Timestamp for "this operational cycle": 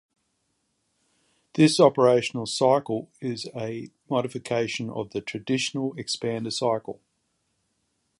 1.53-3.11